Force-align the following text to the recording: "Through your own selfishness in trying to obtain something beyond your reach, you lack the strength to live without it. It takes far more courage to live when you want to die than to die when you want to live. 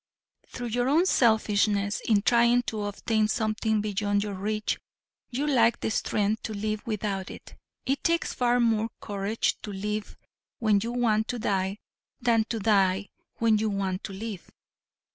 "Through 0.47 0.69
your 0.69 0.89
own 0.89 1.05
selfishness 1.05 2.01
in 2.07 2.23
trying 2.23 2.63
to 2.63 2.85
obtain 2.85 3.27
something 3.27 3.81
beyond 3.81 4.23
your 4.23 4.33
reach, 4.33 4.79
you 5.29 5.45
lack 5.45 5.79
the 5.79 5.91
strength 5.91 6.41
to 6.41 6.55
live 6.55 6.81
without 6.87 7.29
it. 7.29 7.55
It 7.85 8.03
takes 8.03 8.33
far 8.33 8.59
more 8.59 8.89
courage 8.99 9.61
to 9.61 9.71
live 9.71 10.17
when 10.57 10.79
you 10.81 10.91
want 10.91 11.27
to 11.27 11.37
die 11.37 11.77
than 12.19 12.45
to 12.45 12.57
die 12.57 13.09
when 13.35 13.59
you 13.59 13.69
want 13.69 14.03
to 14.05 14.13
live. 14.13 14.49